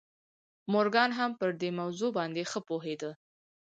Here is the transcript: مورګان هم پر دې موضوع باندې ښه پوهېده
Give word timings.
مورګان 0.71 1.11
هم 1.19 1.31
پر 1.39 1.51
دې 1.61 1.69
موضوع 1.79 2.09
باندې 2.17 2.41
ښه 2.51 2.59
پوهېده 2.67 3.11